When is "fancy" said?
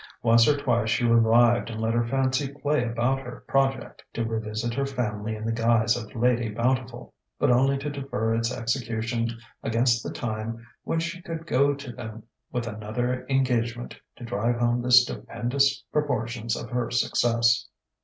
2.07-2.47